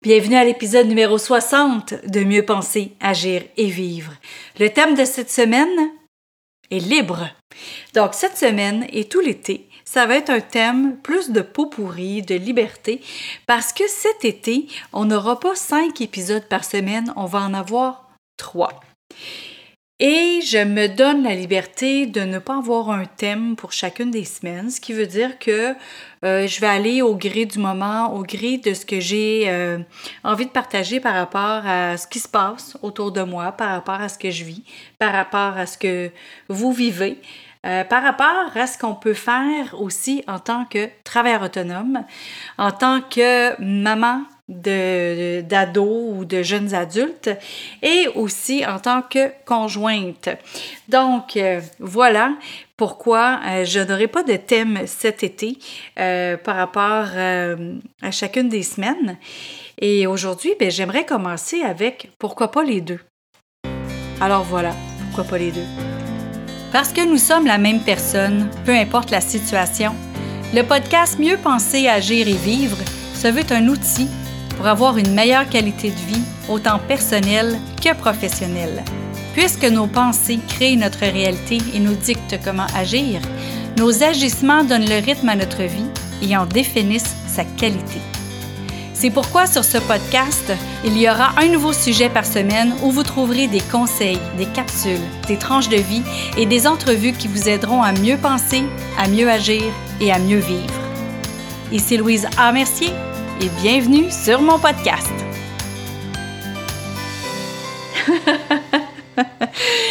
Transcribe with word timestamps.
Bienvenue 0.00 0.36
à 0.36 0.44
l'épisode 0.44 0.86
numéro 0.86 1.18
60 1.18 2.06
de 2.06 2.20
Mieux 2.20 2.44
penser, 2.44 2.92
agir 3.00 3.42
et 3.56 3.66
vivre. 3.66 4.12
Le 4.60 4.68
thème 4.68 4.94
de 4.94 5.04
cette 5.04 5.28
semaine 5.28 5.90
est 6.70 6.78
libre. 6.78 7.28
Donc 7.94 8.14
cette 8.14 8.36
semaine 8.36 8.86
et 8.92 9.08
tout 9.08 9.18
l'été, 9.18 9.68
ça 9.84 10.06
va 10.06 10.14
être 10.14 10.30
un 10.30 10.40
thème 10.40 10.98
plus 11.02 11.30
de 11.30 11.40
peau 11.40 11.66
pourrie, 11.66 12.22
de 12.22 12.36
liberté, 12.36 13.00
parce 13.48 13.72
que 13.72 13.88
cet 13.88 14.24
été, 14.24 14.68
on 14.92 15.06
n'aura 15.06 15.40
pas 15.40 15.56
cinq 15.56 16.00
épisodes 16.00 16.46
par 16.48 16.62
semaine, 16.62 17.12
on 17.16 17.24
va 17.24 17.40
en 17.40 17.52
avoir 17.52 18.08
trois. 18.36 18.78
Et 20.00 20.40
je 20.42 20.58
me 20.58 20.86
donne 20.86 21.24
la 21.24 21.34
liberté 21.34 22.06
de 22.06 22.20
ne 22.20 22.38
pas 22.38 22.58
avoir 22.58 22.90
un 22.90 23.04
thème 23.04 23.56
pour 23.56 23.72
chacune 23.72 24.12
des 24.12 24.24
semaines, 24.24 24.70
ce 24.70 24.80
qui 24.80 24.92
veut 24.92 25.08
dire 25.08 25.40
que 25.40 25.74
euh, 26.24 26.46
je 26.46 26.60
vais 26.60 26.68
aller 26.68 27.02
au 27.02 27.16
gré 27.16 27.46
du 27.46 27.58
moment, 27.58 28.14
au 28.14 28.22
gré 28.22 28.58
de 28.58 28.74
ce 28.74 28.86
que 28.86 29.00
j'ai 29.00 29.46
euh, 29.48 29.78
envie 30.22 30.46
de 30.46 30.52
partager 30.52 31.00
par 31.00 31.14
rapport 31.14 31.66
à 31.66 31.96
ce 31.96 32.06
qui 32.06 32.20
se 32.20 32.28
passe 32.28 32.76
autour 32.82 33.10
de 33.10 33.22
moi, 33.22 33.50
par 33.50 33.70
rapport 33.70 34.00
à 34.00 34.08
ce 34.08 34.18
que 34.18 34.30
je 34.30 34.44
vis, 34.44 34.62
par 35.00 35.12
rapport 35.12 35.58
à 35.58 35.66
ce 35.66 35.76
que 35.76 36.12
vous 36.48 36.70
vivez. 36.70 37.18
Euh, 37.68 37.84
par 37.84 38.02
rapport 38.02 38.56
à 38.56 38.66
ce 38.66 38.78
qu'on 38.78 38.94
peut 38.94 39.14
faire 39.14 39.74
aussi 39.78 40.24
en 40.26 40.38
tant 40.38 40.64
que 40.64 40.88
travailleur 41.04 41.42
autonome, 41.42 42.02
en 42.56 42.70
tant 42.70 43.02
que 43.02 43.60
maman 43.60 44.22
d'ados 44.48 46.14
ou 46.16 46.24
de 46.24 46.42
jeunes 46.42 46.72
adultes 46.72 47.28
et 47.82 48.08
aussi 48.14 48.64
en 48.64 48.78
tant 48.78 49.02
que 49.02 49.30
conjointe. 49.44 50.30
Donc, 50.88 51.36
euh, 51.36 51.60
voilà 51.78 52.32
pourquoi 52.78 53.40
euh, 53.46 53.66
je 53.66 53.80
n'aurai 53.80 54.06
pas 54.06 54.22
de 54.22 54.36
thème 54.36 54.86
cet 54.86 55.22
été 55.22 55.58
par 55.94 56.56
rapport 56.56 57.08
à 58.02 58.10
chacune 58.10 58.48
des 58.48 58.62
semaines. 58.62 59.18
Et 59.78 60.06
aujourd'hui, 60.06 60.54
ben, 60.58 60.70
j'aimerais 60.70 61.04
commencer 61.04 61.60
avec 61.62 62.10
pourquoi 62.18 62.50
pas 62.50 62.62
les 62.62 62.80
deux. 62.80 63.00
Alors 64.22 64.44
voilà, 64.44 64.74
pourquoi 65.10 65.24
pas 65.24 65.38
les 65.38 65.50
deux? 65.50 65.87
Parce 66.72 66.92
que 66.92 67.06
nous 67.06 67.18
sommes 67.18 67.46
la 67.46 67.58
même 67.58 67.80
personne, 67.80 68.48
peu 68.64 68.72
importe 68.72 69.10
la 69.10 69.20
situation, 69.20 69.94
le 70.54 70.62
podcast 70.62 71.18
Mieux 71.18 71.36
penser, 71.36 71.88
agir 71.88 72.28
et 72.28 72.32
vivre 72.32 72.76
se 73.14 73.28
veut 73.28 73.44
un 73.50 73.68
outil 73.68 74.08
pour 74.56 74.66
avoir 74.66 74.98
une 74.98 75.14
meilleure 75.14 75.48
qualité 75.48 75.90
de 75.90 75.96
vie, 75.96 76.22
autant 76.48 76.78
personnelle 76.78 77.56
que 77.82 77.94
professionnelle. 77.94 78.82
Puisque 79.34 79.64
nos 79.64 79.86
pensées 79.86 80.40
créent 80.48 80.76
notre 80.76 81.00
réalité 81.00 81.58
et 81.74 81.80
nous 81.80 81.94
dictent 81.94 82.38
comment 82.44 82.66
agir, 82.76 83.20
nos 83.78 84.02
agissements 84.02 84.64
donnent 84.64 84.88
le 84.88 85.04
rythme 85.04 85.28
à 85.28 85.36
notre 85.36 85.62
vie 85.62 85.90
et 86.22 86.36
en 86.36 86.44
définissent 86.44 87.16
sa 87.28 87.44
qualité. 87.44 88.00
C'est 89.00 89.10
pourquoi 89.10 89.46
sur 89.46 89.62
ce 89.62 89.78
podcast, 89.78 90.52
il 90.84 90.98
y 90.98 91.08
aura 91.08 91.30
un 91.38 91.46
nouveau 91.46 91.72
sujet 91.72 92.08
par 92.08 92.26
semaine 92.26 92.74
où 92.82 92.90
vous 92.90 93.04
trouverez 93.04 93.46
des 93.46 93.60
conseils, 93.60 94.18
des 94.36 94.46
capsules, 94.46 94.98
des 95.28 95.38
tranches 95.38 95.68
de 95.68 95.76
vie 95.76 96.02
et 96.36 96.46
des 96.46 96.66
entrevues 96.66 97.12
qui 97.12 97.28
vous 97.28 97.48
aideront 97.48 97.80
à 97.80 97.92
mieux 97.92 98.16
penser, 98.16 98.64
à 98.98 99.06
mieux 99.06 99.30
agir 99.30 99.62
et 100.00 100.10
à 100.10 100.18
mieux 100.18 100.40
vivre. 100.40 100.74
Ici 101.70 101.96
Louise 101.96 102.26
A. 102.36 102.50
Mercier 102.50 102.90
et 103.40 103.48
bienvenue 103.62 104.10
sur 104.10 104.40
mon 104.40 104.58
podcast. 104.58 105.12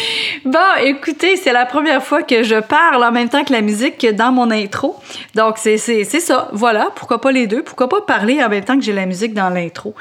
bon, 0.48 0.60
écoutez, 0.84 1.36
c'est 1.36 1.52
la 1.52 1.66
première 1.66 2.04
fois 2.04 2.24
que 2.24 2.44
je 2.44 2.60
parle 2.60 3.04
en 3.04 3.12
même 3.12 3.30
temps 3.30 3.44
que 3.44 3.54
la 3.54 3.62
musique 3.62 4.06
dans 4.16 4.32
mon 4.32 4.50
intro. 4.52 4.96
Donc, 5.36 5.58
c'est 5.58 5.78
ça. 5.78 6.50
Voilà, 6.54 6.90
pourquoi 6.96 7.22
pas 7.22 7.32
les 7.32 7.48
deux? 7.48 7.64
Pourquoi 7.64 7.90
pas 7.90 8.02
parler 8.02 8.44
en 8.44 8.50
même 8.50 8.64
temps 8.64 8.76
que 8.76 8.84
j'ai 8.84 8.94
la 8.94 9.06
musique 9.06 9.34
dans 9.34 9.50
l'intro? 9.50 9.94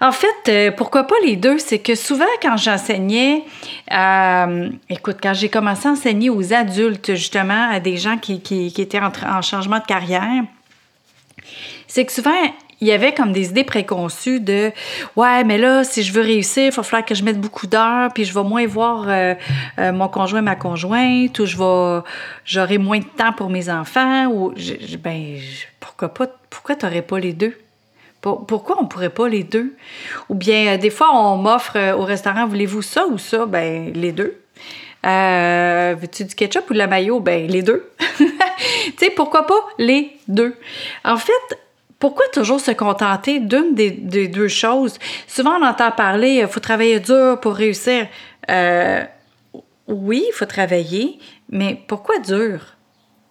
En 0.00 0.12
fait, 0.12 0.28
euh, 0.48 0.70
pourquoi 0.70 1.04
pas 1.04 1.16
les 1.24 1.36
deux? 1.36 1.58
C'est 1.58 1.80
que 1.80 1.94
souvent, 1.94 2.24
quand 2.40 2.56
j'enseignais, 2.56 3.44
euh, 3.92 4.68
écoute, 4.88 5.16
quand 5.22 5.34
j'ai 5.34 5.48
commencé 5.48 5.88
à 5.88 5.92
enseigner 5.92 6.30
aux 6.30 6.52
adultes, 6.52 7.14
justement, 7.14 7.70
à 7.70 7.80
des 7.80 7.96
gens 7.96 8.16
qui, 8.16 8.34
étaient 8.78 9.00
en, 9.00 9.10
en 9.28 9.42
changement 9.42 9.78
de 9.78 9.86
carrière, 9.86 10.44
c'est 11.88 12.04
que 12.04 12.12
souvent, 12.12 12.30
il 12.80 12.86
y 12.86 12.92
avait 12.92 13.12
comme 13.12 13.32
des 13.32 13.48
idées 13.48 13.64
préconçues 13.64 14.40
de 14.40 14.70
ouais 15.16 15.44
mais 15.44 15.58
là 15.58 15.84
si 15.84 16.02
je 16.02 16.12
veux 16.12 16.22
réussir 16.22 16.64
il 16.64 16.70
va 16.70 16.82
falloir 16.82 17.04
que 17.04 17.14
je 17.14 17.24
mette 17.24 17.40
beaucoup 17.40 17.66
d'heures 17.66 18.12
puis 18.14 18.24
je 18.24 18.32
vais 18.32 18.44
moins 18.44 18.66
voir 18.66 19.06
euh, 19.08 19.34
euh, 19.78 19.92
mon 19.92 20.08
conjoint 20.08 20.42
ma 20.42 20.56
conjointe 20.56 21.38
ou 21.38 21.46
je 21.46 21.56
vais 21.56 22.02
j'aurai 22.44 22.78
moins 22.78 22.98
de 22.98 23.04
temps 23.04 23.32
pour 23.32 23.50
mes 23.50 23.68
enfants 23.68 24.26
ou 24.26 24.54
ben 25.00 25.36
pourquoi 25.80 26.08
pas 26.08 26.26
pourquoi 26.50 26.76
t'aurais 26.76 27.02
pas 27.02 27.18
les 27.18 27.32
deux? 27.32 27.56
Pourquoi 28.20 28.78
on 28.80 28.86
pourrait 28.86 29.10
pas 29.10 29.28
les 29.28 29.44
deux? 29.44 29.76
Ou 30.28 30.34
bien 30.34 30.74
euh, 30.74 30.76
des 30.76 30.90
fois 30.90 31.10
on 31.14 31.36
m'offre 31.36 31.76
au 31.96 32.04
restaurant 32.04 32.46
voulez-vous 32.46 32.82
ça 32.82 33.06
ou 33.06 33.18
ça? 33.18 33.46
Ben 33.46 33.92
les 33.94 34.12
deux 34.12 34.40
veux-tu 35.04 36.24
du 36.24 36.34
ketchup 36.34 36.70
ou 36.70 36.72
de 36.72 36.78
la 36.78 36.86
mayo? 36.86 37.20
Ben, 37.20 37.46
les 37.46 37.62
deux. 37.62 37.88
tu 38.18 38.26
sais, 38.98 39.10
pourquoi 39.10 39.46
pas 39.46 39.60
les 39.78 40.10
deux? 40.26 40.56
En 41.04 41.16
fait, 41.16 41.58
pourquoi 41.98 42.28
toujours 42.28 42.60
se 42.60 42.70
contenter 42.70 43.40
d'une 43.40 43.74
des, 43.74 43.90
deux 44.28 44.48
choses? 44.48 44.98
Souvent, 45.26 45.58
on 45.60 45.66
entend 45.66 45.90
parler, 45.90 46.40
il 46.42 46.46
faut 46.46 46.60
travailler 46.60 47.00
dur 47.00 47.40
pour 47.40 47.54
réussir. 47.54 48.06
Euh, 48.50 49.04
oui, 49.88 50.24
il 50.28 50.32
faut 50.32 50.46
travailler, 50.46 51.18
mais 51.48 51.82
pourquoi 51.88 52.18
dur? 52.18 52.76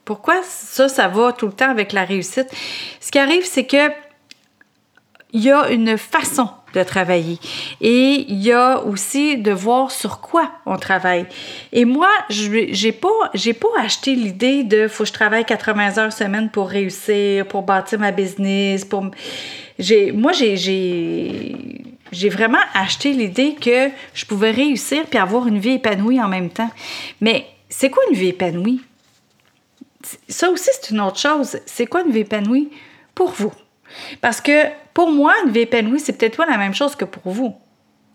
Pourquoi 0.04 0.42
ça, 0.44 0.90
ça 0.90 1.08
va 1.08 1.32
tout 1.34 1.48
le 1.48 1.54
temps 1.54 1.70
avec 1.70 1.94
la 1.94 2.04
réussite? 2.04 2.48
Ce 3.00 3.12
qui 3.12 3.20
arrive, 3.20 3.46
c'est 3.46 3.66
que 3.66 3.92
il 5.34 5.44
y 5.44 5.52
a 5.52 5.70
une 5.70 5.98
façon 5.98 6.50
de 6.74 6.84
travailler. 6.84 7.40
Et 7.82 8.26
il 8.28 8.42
y 8.42 8.52
a 8.52 8.82
aussi 8.84 9.38
de 9.38 9.52
voir 9.52 9.92
sur 9.92 10.20
quoi 10.20 10.52
on 10.66 10.78
travaille. 10.78 11.26
Et 11.72 11.86
moi, 11.86 12.10
j'ai 12.30 12.92
pas, 12.92 13.08
j'ai 13.34 13.54
pas 13.54 13.68
acheté 13.80 14.16
l'idée 14.16 14.64
de 14.64 14.88
faut 14.88 15.04
que 15.04 15.10
je 15.10 15.14
travaille 15.14 15.46
80 15.46 15.98
heures 15.98 16.14
semaine 16.14 16.50
pour 16.50 16.70
réussir, 16.70 17.48
pour 17.48 17.64
bâtir 17.64 18.00
ma 18.00 18.12
business, 18.12 18.86
pour 18.86 19.06
j'ai 19.80 20.12
moi 20.12 20.32
j'ai 20.32 20.56
j'ai 22.12 22.30
vraiment 22.30 22.58
acheté 22.74 23.12
l'idée 23.14 23.56
que 23.56 23.90
je 24.14 24.26
pouvais 24.26 24.52
réussir 24.52 25.06
puis 25.06 25.20
avoir 25.20 25.48
une 25.48 25.60
vie 25.60 25.74
épanouie 25.74 26.22
en 26.22 26.28
même 26.28 26.50
temps. 26.50 26.72
Mais 27.22 27.46
c'est 27.70 27.90
quoi 27.90 28.04
une 28.10 28.16
vie 28.16 28.30
épanouie? 28.30 28.82
Ça 30.30 30.50
aussi 30.50 30.70
c'est 30.74 30.92
une 30.92 31.02
autre 31.02 31.20
chose. 31.20 31.60
C'est 31.66 31.86
quoi 31.86 32.02
une 32.02 32.12
vie 32.12 32.22
épanouie? 32.22 32.70
Pour 33.14 33.32
vous 33.32 33.52
parce 34.22 34.42
que 34.42 34.66
pour 34.94 35.12
moi, 35.12 35.34
une 35.46 35.52
vie 35.52 35.62
épanouie, 35.62 36.00
c'est 36.00 36.14
peut-être 36.14 36.38
pas 36.38 36.46
la 36.46 36.58
même 36.58 36.74
chose 36.74 36.96
que 36.96 37.06
pour 37.06 37.32
vous. 37.32 37.56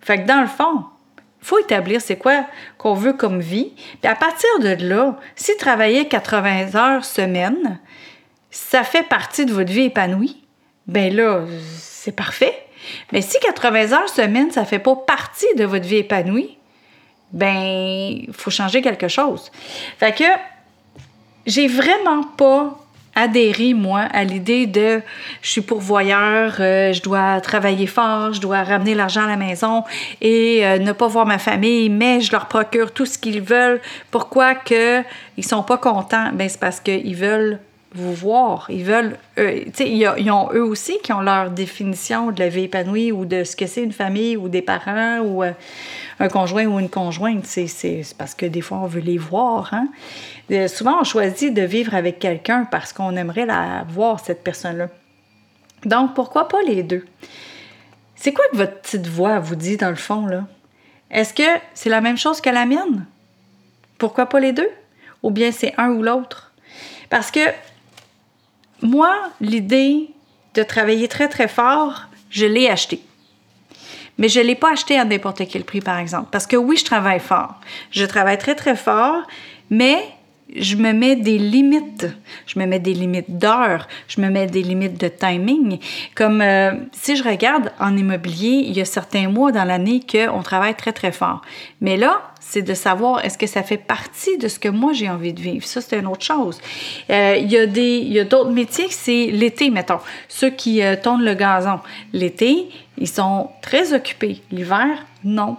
Fait 0.01 0.23
que 0.23 0.27
dans 0.27 0.41
le 0.41 0.49
fond, 0.49 0.85
il 1.17 1.47
faut 1.47 1.59
établir 1.59 2.01
c'est 2.01 2.17
quoi 2.17 2.47
qu'on 2.79 2.95
veut 2.95 3.13
comme 3.13 3.41
vie. 3.41 3.73
Puis 4.01 4.11
à 4.11 4.15
partir 4.15 4.51
de 4.61 4.77
là, 4.85 5.19
si 5.37 5.57
travailler 5.57 6.09
80 6.09 6.75
heures 6.75 7.05
semaine, 7.05 7.81
ça 8.51 8.85
fait 8.85 9.03
partie 9.03 9.47
de 9.47 9.53
votre 9.53 9.73
vie 9.73 9.85
épanouie, 9.85 10.43
ben 10.87 11.15
là, 11.15 11.45
c'est 11.79 12.15
parfait. 12.15 12.67
Mais 13.13 13.23
si 13.23 13.39
80 13.41 13.93
heures 13.93 14.09
semaine, 14.09 14.51
ça 14.51 14.65
fait 14.65 14.79
pas 14.79 14.97
partie 14.97 15.55
de 15.57 15.65
votre 15.65 15.87
vie 15.87 15.99
épanouie, 15.99 16.59
ben, 17.33 17.57
il 17.57 18.33
faut 18.33 18.51
changer 18.51 18.83
quelque 18.83 19.09
chose. 19.09 19.51
Fait 19.99 20.15
que 20.15 20.25
j'ai 21.47 21.67
vraiment 21.67 22.23
pas 22.23 22.79
adhérer, 23.15 23.75
moi, 23.75 24.01
à 24.01 24.25
l'idée 24.25 24.67
de 24.67 25.03
je 25.43 25.51
suis 25.51 25.61
pourvoyeur, 25.61 26.57
euh, 26.61 26.93
je 26.93 27.03
dois 27.03 27.41
travailler 27.41 27.87
fort, 27.87 28.33
je 28.33 28.41
dois 28.41 28.63
ramener 28.63 28.95
l'argent 28.95 29.25
à 29.25 29.27
la 29.27 29.37
maison 29.37 29.85
et 30.21 30.67
euh, 30.67 30.79
ne 30.79 30.93
pas 30.93 31.07
voir 31.07 31.27
ma 31.27 31.39
famille, 31.39 31.89
mais 31.91 32.21
je 32.21 32.33
leur 32.33 32.47
procure 32.47 32.93
tout 32.93 33.07
ce 33.07 33.19
qu'ils 33.19 33.43
veulent. 33.43 33.81
Pourquoi 34.11 34.55
que 34.55 35.03
ils 35.37 35.45
sont 35.45 35.63
pas 35.63 35.79
contents? 35.79 36.31
Ben, 36.33 36.49
c'est 36.49 36.61
parce 36.61 36.81
qu'ils 36.81 37.17
veulent 37.17 37.59
vous 37.95 38.15
voir. 38.15 38.67
Ils 38.71 38.85
veulent, 38.85 39.19
euh, 39.39 39.61
tu 39.67 39.73
sais, 39.75 39.91
ils, 39.91 40.31
ont 40.31 40.51
eux 40.53 40.65
aussi 40.65 40.99
qui 41.03 41.13
ont 41.13 41.21
leur 41.21 41.51
définition 41.51 42.31
de 42.31 42.41
la 42.41 42.49
vie 42.49 42.65
épanouie 42.65 43.13
ou 43.13 43.25
de 43.25 43.45
ce 43.45 43.57
que 43.57 43.67
c'est 43.67 43.83
une 43.83 43.93
famille 43.93 44.37
ou 44.37 44.49
des 44.49 44.63
parents 44.63 45.21
ou 45.21 45.43
un 45.43 46.29
conjoint 46.29 46.67
ou 46.67 46.79
une 46.79 46.89
conjointe. 46.89 47.45
C'est 47.45 48.03
parce 48.17 48.35
que 48.35 48.47
des 48.47 48.61
fois, 48.61 48.79
on 48.79 48.87
veut 48.87 49.01
les 49.01 49.19
voir. 49.19 49.73
Hein? 49.75 49.89
souvent, 50.69 51.01
on 51.01 51.05
choisit 51.05 51.53
de 51.53 51.63
vivre 51.63 51.95
avec 51.95 52.19
quelqu'un 52.19 52.67
parce 52.71 52.93
qu'on 52.93 53.17
aimerait 53.17 53.47
la 53.47 53.85
voir, 53.89 54.21
cette 54.21 54.43
personne-là. 54.43 54.89
Donc, 55.85 56.15
pourquoi 56.15 56.49
pas 56.49 56.63
les 56.67 56.83
deux? 56.83 57.05
C'est 58.15 58.33
quoi 58.33 58.45
que 58.53 58.57
votre 58.57 58.81
petite 58.81 59.07
voix 59.07 59.41
vous 59.41 59.57
dit 59.57 59.77
dans 59.77 59.91
le 59.91 59.97
fond, 59.97 60.27
là? 60.27 60.45
Est-ce 61.11 61.35
que 61.35 61.61
c'est 61.75 61.91
la 61.91 62.01
même 62.01 62.17
chose 62.17 62.41
que 62.41 62.51
la 62.51 62.65
mienne? 62.65 63.05
Pourquoi 63.99 64.27
pas 64.27 64.41
les 64.41 64.53
deux? 64.53 64.71
Ou 65.23 65.31
bien 65.31 65.53
c'est 65.53 65.75
un 65.77 65.91
ou 65.91 66.03
l'autre? 66.03 66.53
Parce 67.11 67.31
que 67.31 67.41
moi, 68.83 69.31
l'idée 69.41 70.11
de 70.55 70.63
travailler 70.63 71.09
très, 71.09 71.29
très 71.29 71.49
fort, 71.49 72.03
je 72.31 72.47
l'ai 72.47 72.69
acheté. 72.69 73.01
Mais 74.19 74.29
je 74.29 74.41
ne 74.41 74.45
l'ai 74.45 74.55
pas 74.55 74.73
acheté 74.73 74.99
à 74.99 75.05
n'importe 75.05 75.43
quel 75.49 75.65
prix, 75.65 75.81
par 75.81 75.99
exemple. 75.99 76.29
Parce 76.31 76.47
que 76.47 76.57
oui, 76.57 76.77
je 76.77 76.85
travaille 76.85 77.21
fort. 77.21 77.55
Je 77.91 78.05
travaille 78.05 78.39
très, 78.39 78.55
très 78.55 78.77
fort, 78.77 79.23
mais 79.71 80.05
je 80.57 80.77
me 80.77 80.93
mets 80.93 81.17
des 81.17 81.39
limites. 81.39 82.07
Je 82.47 82.59
me 82.59 82.67
mets 82.67 82.79
des 82.79 82.95
limites 82.95 83.39
d'heures, 83.39 83.89
je 84.09 84.21
me 84.21 84.29
mets 84.29 84.47
des 84.47 84.63
limites 84.63 85.01
de 85.01 85.09
timing. 85.09 85.79
Comme 86.15 86.41
euh, 86.41 86.73
si 86.93 87.17
je 87.17 87.25
regarde 87.25 87.73
en 87.79 87.97
immobilier, 87.97 88.65
il 88.67 88.77
y 88.77 88.81
a 88.81 88.85
certains 88.85 89.29
mois 89.29 89.53
dans 89.53 89.65
l'année 89.65 90.01
qu'on 90.01 90.43
travaille 90.43 90.75
très, 90.75 90.93
très 90.93 91.13
fort. 91.13 91.43
Mais 91.81 91.97
là, 91.97 92.33
c'est 92.41 92.63
de 92.63 92.75
savoir 92.75 93.25
est-ce 93.25 93.39
que 93.39 93.47
ça 93.47 93.63
fait 93.63 93.79
partie 93.79 94.37
de 94.39 94.49
ce 94.49 94.59
que 94.59 94.69
moi 94.69 94.93
j'ai 94.93 95.09
envie 95.09 95.33
de 95.33 95.41
vivre. 95.41 95.65
Ça, 95.65 95.81
c'est 95.81 95.99
une 95.99 96.07
autre 96.07 96.25
chose. 96.25 96.61
Euh, 97.11 97.37
il 97.39 97.53
il 97.53 98.13
y 98.13 98.21
a 98.21 98.25
d'autres 98.25 98.51
métiers, 98.51 98.89
c'est 98.91 99.27
l'été, 99.27 99.71
mettons. 99.71 100.01
Ceux 100.29 100.51
qui 100.51 100.83
euh, 100.83 100.97
tournent 100.97 101.25
le 101.25 101.35
gazon. 101.35 101.81
L'été, 102.13 102.69
ils 102.99 103.09
sont 103.09 103.51
très 103.63 103.95
occupés. 103.95 104.43
L'hiver, 104.51 104.87
non 105.25 105.57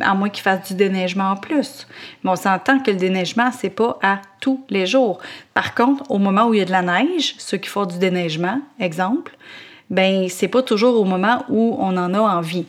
à 0.00 0.14
moins 0.14 0.28
qu'ils 0.28 0.42
fassent 0.42 0.68
du 0.68 0.74
déneigement 0.74 1.30
en 1.30 1.36
plus. 1.36 1.86
Mais 2.22 2.30
on 2.30 2.36
s'entend 2.36 2.78
que 2.80 2.90
le 2.90 2.96
déneigement, 2.96 3.50
c'est 3.52 3.70
pas 3.70 3.98
à 4.02 4.20
tous 4.40 4.64
les 4.68 4.86
jours. 4.86 5.18
Par 5.54 5.74
contre, 5.74 6.10
au 6.10 6.18
moment 6.18 6.46
où 6.46 6.54
il 6.54 6.58
y 6.58 6.62
a 6.62 6.66
de 6.66 6.72
la 6.72 6.82
neige, 6.82 7.34
ceux 7.38 7.56
qui 7.56 7.68
font 7.68 7.86
du 7.86 7.98
déneigement, 7.98 8.60
exemple, 8.78 9.36
ben 9.90 10.28
c'est 10.28 10.48
pas 10.48 10.62
toujours 10.62 11.00
au 11.00 11.04
moment 11.04 11.44
où 11.48 11.76
on 11.78 11.96
en 11.96 12.14
a 12.14 12.20
envie. 12.20 12.66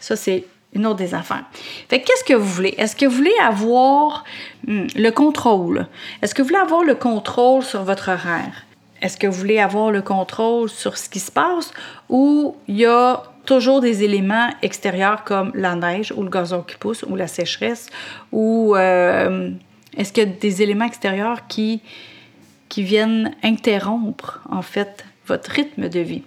Ça, 0.00 0.16
c'est 0.16 0.44
une 0.74 0.86
autre 0.86 0.98
des 0.98 1.14
affaires. 1.14 1.44
Fait 1.88 2.00
qu'est-ce 2.00 2.24
que 2.24 2.34
vous 2.34 2.48
voulez? 2.48 2.74
Est-ce 2.78 2.94
que 2.94 3.06
vous 3.06 3.16
voulez 3.16 3.34
avoir 3.42 4.24
hmm, 4.66 4.86
le 4.96 5.10
contrôle? 5.10 5.86
Est-ce 6.22 6.34
que 6.34 6.42
vous 6.42 6.48
voulez 6.48 6.60
avoir 6.60 6.84
le 6.84 6.94
contrôle 6.94 7.62
sur 7.62 7.82
votre 7.82 8.10
horaire? 8.10 8.64
Est-ce 9.00 9.16
que 9.16 9.26
vous 9.26 9.38
voulez 9.38 9.60
avoir 9.60 9.90
le 9.90 10.02
contrôle 10.02 10.68
sur 10.68 10.98
ce 10.98 11.08
qui 11.08 11.20
se 11.20 11.30
passe 11.30 11.72
ou 12.08 12.56
il 12.66 12.76
y 12.76 12.86
a 12.86 13.22
toujours 13.48 13.80
des 13.80 14.04
éléments 14.04 14.50
extérieurs 14.60 15.24
comme 15.24 15.52
la 15.54 15.74
neige 15.74 16.12
ou 16.14 16.22
le 16.22 16.28
gazon 16.28 16.60
qui 16.60 16.76
pousse 16.76 17.02
ou 17.08 17.16
la 17.16 17.26
sécheresse 17.26 17.88
ou 18.30 18.76
euh, 18.76 19.50
est-ce 19.96 20.12
qu'il 20.12 20.24
y 20.24 20.26
a 20.26 20.30
des 20.30 20.60
éléments 20.60 20.84
extérieurs 20.84 21.46
qui, 21.46 21.80
qui 22.68 22.82
viennent 22.82 23.34
interrompre 23.42 24.42
en 24.50 24.60
fait 24.60 25.06
votre 25.26 25.50
rythme 25.50 25.88
de 25.88 26.00
vie? 26.00 26.24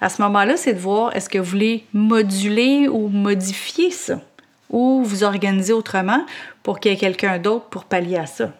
À 0.00 0.08
ce 0.08 0.20
moment-là, 0.22 0.56
c'est 0.56 0.72
de 0.74 0.80
voir 0.80 1.14
est-ce 1.14 1.28
que 1.28 1.38
vous 1.38 1.48
voulez 1.48 1.84
moduler 1.92 2.88
ou 2.88 3.06
modifier 3.06 3.92
ça 3.92 4.20
ou 4.68 5.04
vous 5.04 5.22
organiser 5.22 5.72
autrement 5.72 6.26
pour 6.64 6.80
qu'il 6.80 6.90
y 6.90 6.94
ait 6.94 6.98
quelqu'un 6.98 7.38
d'autre 7.38 7.66
pour 7.66 7.84
pallier 7.84 8.16
à 8.16 8.26
ça? 8.26 8.50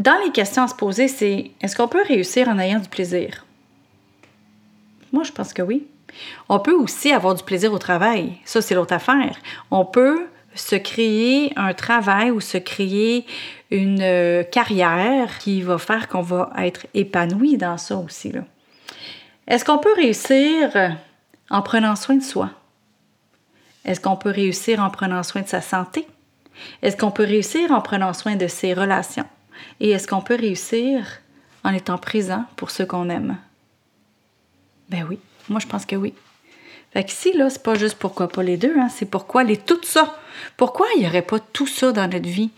Dans 0.00 0.20
les 0.24 0.32
questions 0.32 0.64
à 0.64 0.66
se 0.68 0.74
poser, 0.74 1.06
c'est 1.06 1.52
est-ce 1.60 1.76
qu'on 1.76 1.86
peut 1.86 2.02
réussir 2.08 2.48
en 2.48 2.58
ayant 2.58 2.80
du 2.80 2.88
plaisir? 2.88 3.46
Moi, 5.12 5.22
je 5.22 5.30
pense 5.30 5.52
que 5.52 5.62
oui. 5.62 5.86
On 6.48 6.60
peut 6.60 6.74
aussi 6.74 7.12
avoir 7.12 7.34
du 7.34 7.42
plaisir 7.42 7.72
au 7.72 7.78
travail. 7.78 8.38
Ça, 8.44 8.62
c'est 8.62 8.74
l'autre 8.74 8.94
affaire. 8.94 9.36
On 9.70 9.84
peut 9.84 10.26
se 10.54 10.76
créer 10.76 11.52
un 11.56 11.74
travail 11.74 12.30
ou 12.30 12.40
se 12.40 12.58
créer 12.58 13.26
une 13.70 14.00
euh, 14.00 14.44
carrière 14.44 15.38
qui 15.38 15.62
va 15.62 15.78
faire 15.78 16.08
qu'on 16.08 16.22
va 16.22 16.52
être 16.58 16.86
épanoui 16.94 17.56
dans 17.56 17.76
ça 17.76 17.96
aussi. 17.96 18.32
Est-ce 19.46 19.64
qu'on 19.64 19.78
peut 19.78 19.94
réussir 19.96 20.96
en 21.50 21.62
prenant 21.62 21.96
soin 21.96 22.16
de 22.16 22.22
soi? 22.22 22.50
Est-ce 23.84 24.00
qu'on 24.00 24.16
peut 24.16 24.30
réussir 24.30 24.80
en 24.80 24.90
prenant 24.90 25.22
soin 25.22 25.42
de 25.42 25.48
sa 25.48 25.60
santé? 25.60 26.06
Est-ce 26.82 26.96
qu'on 26.96 27.10
peut 27.10 27.24
réussir 27.24 27.72
en 27.72 27.80
prenant 27.80 28.12
soin 28.12 28.36
de 28.36 28.46
ses 28.46 28.72
relations? 28.72 29.26
Et 29.80 29.90
est-ce 29.90 30.06
qu'on 30.08 30.20
peut 30.20 30.36
réussir 30.36 31.06
en 31.64 31.72
étant 31.72 31.98
présent 31.98 32.44
pour 32.56 32.70
ceux 32.70 32.86
qu'on 32.86 33.10
aime? 33.10 33.36
Ben 34.88 35.04
oui. 35.08 35.18
Moi, 35.48 35.60
je 35.60 35.66
pense 35.66 35.86
que 35.86 35.96
oui. 35.96 36.14
Fait 36.92 37.04
que 37.04 37.10
ici, 37.10 37.32
là, 37.32 37.50
c'est 37.50 37.62
pas 37.62 37.74
juste 37.74 37.96
pourquoi 37.98 38.28
pas 38.28 38.42
les 38.42 38.56
deux, 38.56 38.74
hein, 38.78 38.88
c'est 38.88 39.10
pourquoi 39.10 39.42
les 39.42 39.56
tout 39.56 39.80
ça. 39.82 40.16
Pourquoi 40.56 40.86
il 40.94 41.00
n'y 41.00 41.06
aurait 41.06 41.22
pas 41.22 41.38
tout 41.40 41.66
ça 41.66 41.92
dans 41.92 42.08
notre 42.08 42.28
vie? 42.28 42.50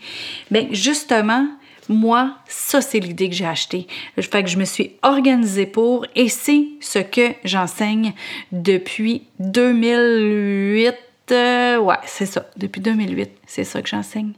Bien, 0.51 0.67
justement, 0.71 1.47
moi, 1.89 2.37
ça, 2.47 2.81
c'est 2.81 2.99
l'idée 2.99 3.29
que 3.29 3.35
j'ai 3.35 3.45
achetée. 3.45 3.87
Fait 4.19 4.43
que 4.43 4.49
je 4.49 4.57
me 4.57 4.65
suis 4.65 4.91
organisée 5.01 5.65
pour, 5.65 6.05
et 6.15 6.29
c'est 6.29 6.65
ce 6.81 6.99
que 6.99 7.33
j'enseigne 7.43 8.13
depuis 8.51 9.23
2008. 9.39 10.93
Euh, 11.31 11.77
ouais, 11.79 11.95
c'est 12.05 12.25
ça, 12.25 12.49
depuis 12.57 12.79
2008, 12.81 13.31
c'est 13.45 13.63
ça 13.63 13.81
que 13.81 13.89
j'enseigne. 13.89 14.33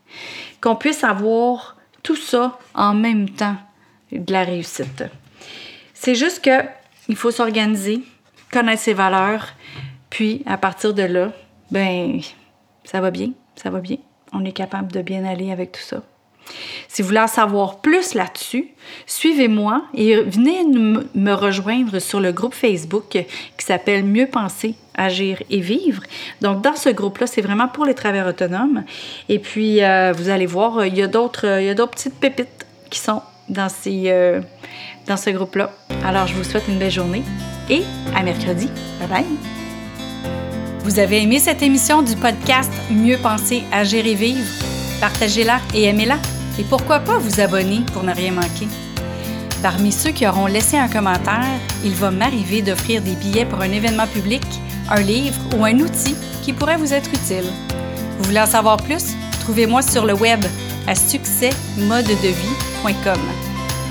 Qu'on 0.61 0.75
puisse 0.75 1.03
avoir 1.03 1.77
tout 2.03 2.15
ça 2.15 2.57
en 2.73 2.93
même 2.93 3.29
temps 3.29 3.57
de 4.11 4.31
la 4.31 4.43
réussite. 4.43 5.03
C'est 5.93 6.15
juste 6.15 6.43
que 6.43 6.63
il 7.09 7.15
faut 7.15 7.31
s'organiser, 7.31 8.01
connaître 8.51 8.81
ses 8.81 8.93
valeurs, 8.93 9.47
puis 10.09 10.43
à 10.45 10.57
partir 10.57 10.93
de 10.93 11.03
là, 11.03 11.31
ben 11.71 12.19
ça 12.83 13.01
va 13.01 13.11
bien, 13.11 13.31
ça 13.55 13.69
va 13.69 13.79
bien. 13.79 13.97
On 14.33 14.45
est 14.45 14.51
capable 14.51 14.91
de 14.91 15.01
bien 15.01 15.25
aller 15.25 15.51
avec 15.51 15.71
tout 15.71 15.81
ça. 15.81 16.01
Si 16.87 17.01
vous 17.01 17.09
voulez 17.09 17.19
en 17.19 17.27
savoir 17.27 17.77
plus 17.79 18.15
là-dessus, 18.15 18.69
suivez-moi 19.05 19.83
et 19.93 20.15
venez 20.15 20.63
me 20.65 21.33
rejoindre 21.33 21.99
sur 21.99 22.19
le 22.19 22.31
groupe 22.31 22.55
Facebook 22.55 23.09
qui 23.09 23.65
s'appelle 23.65 24.03
Mieux 24.03 24.27
penser, 24.27 24.75
agir 24.95 25.41
et 25.49 25.59
vivre. 25.59 26.01
Donc, 26.41 26.61
dans 26.61 26.75
ce 26.75 26.89
groupe-là, 26.89 27.27
c'est 27.27 27.41
vraiment 27.41 27.67
pour 27.67 27.85
les 27.85 27.93
travailleurs 27.93 28.27
autonomes. 28.27 28.83
Et 29.27 29.39
puis, 29.39 29.83
euh, 29.83 30.11
vous 30.15 30.29
allez 30.29 30.47
voir, 30.47 30.85
il 30.85 30.97
y 30.97 31.03
a 31.03 31.07
d'autres, 31.07 31.87
petites 31.91 32.19
pépites 32.19 32.65
qui 32.89 32.99
sont 32.99 33.21
dans, 33.47 33.69
ces, 33.69 34.05
euh, 34.07 34.41
dans 35.07 35.17
ce 35.17 35.29
groupe-là. 35.29 35.71
Alors, 36.03 36.27
je 36.27 36.33
vous 36.33 36.43
souhaite 36.43 36.67
une 36.67 36.79
belle 36.79 36.91
journée 36.91 37.23
et 37.69 37.83
à 38.15 38.23
mercredi. 38.23 38.69
Bye 38.99 39.07
bye. 39.07 39.25
Vous 40.83 40.99
avez 40.99 41.21
aimé 41.21 41.39
cette 41.39 41.61
émission 41.61 42.01
du 42.01 42.15
podcast 42.15 42.71
Mieux 42.89 43.17
penser, 43.17 43.63
agir 43.71 44.05
et 44.05 44.15
vivre? 44.15 44.47
Partagez-la 44.99 45.59
et 45.73 45.83
aimez-la. 45.83 46.17
Et 46.57 46.63
pourquoi 46.63 46.99
pas 46.99 47.17
vous 47.17 47.39
abonner 47.39 47.81
pour 47.93 48.03
ne 48.03 48.13
rien 48.13 48.31
manquer? 48.31 48.67
Parmi 49.61 49.91
ceux 49.91 50.11
qui 50.11 50.25
auront 50.25 50.47
laissé 50.47 50.77
un 50.77 50.87
commentaire, 50.87 51.43
il 51.83 51.93
va 51.93 52.11
m'arriver 52.11 52.61
d'offrir 52.61 53.01
des 53.01 53.13
billets 53.13 53.45
pour 53.45 53.59
un 53.61 53.71
événement 53.71 54.07
public, 54.07 54.43
un 54.89 55.01
livre 55.01 55.37
ou 55.57 55.65
un 55.65 55.77
outil 55.79 56.15
qui 56.41 56.53
pourrait 56.53 56.77
vous 56.77 56.93
être 56.93 57.09
utile. 57.09 57.43
Vous 58.17 58.23
voulez 58.25 58.39
en 58.39 58.45
savoir 58.45 58.77
plus? 58.77 59.15
Trouvez-moi 59.41 59.81
sur 59.81 60.05
le 60.05 60.13
web 60.13 60.45
à 60.87 60.95
succèsmodedevie.com. 60.95 63.48